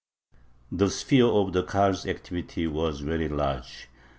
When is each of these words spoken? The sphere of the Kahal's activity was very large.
The 0.71 0.89
sphere 0.89 1.27
of 1.27 1.53
the 1.53 1.61
Kahal's 1.63 2.07
activity 2.07 2.65
was 2.65 3.01
very 3.01 3.29
large. 3.29 3.87